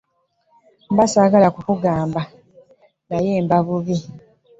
[0.91, 2.21] Mba ssaagala kukugamba
[3.09, 3.97] naye mba bubi.